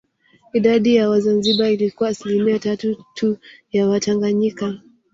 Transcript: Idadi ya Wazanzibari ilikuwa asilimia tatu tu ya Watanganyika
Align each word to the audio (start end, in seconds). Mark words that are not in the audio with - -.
Idadi 0.53 0.95
ya 0.95 1.09
Wazanzibari 1.09 1.73
ilikuwa 1.73 2.09
asilimia 2.09 2.59
tatu 2.59 3.03
tu 3.13 3.37
ya 3.71 3.87
Watanganyika 3.87 4.73